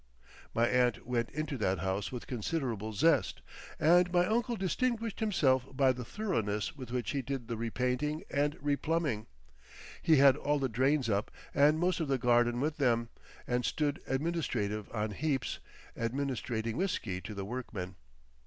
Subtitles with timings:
[0.51, 3.43] My aunt went into that house with considerable zest,
[3.79, 8.57] and my uncle distinguished himself by the thoroughness with which he did the repainting and
[8.63, 9.27] replumbing.
[10.01, 13.09] He had all the drains up and most of the garden with them,
[13.45, 17.95] and stood administrative on heaps—administrating whisky to the workmen.